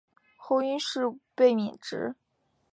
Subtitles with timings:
[0.35, 0.99] 后因事
[1.35, 2.15] 被免职。